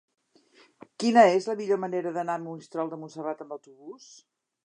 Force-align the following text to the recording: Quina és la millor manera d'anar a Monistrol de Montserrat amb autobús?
Quina 1.03 1.25
és 1.33 1.49
la 1.49 1.55
millor 1.59 1.79
manera 1.83 2.15
d'anar 2.17 2.39
a 2.39 2.43
Monistrol 2.47 2.91
de 2.95 3.01
Montserrat 3.03 3.43
amb 3.45 3.57
autobús? 3.59 4.09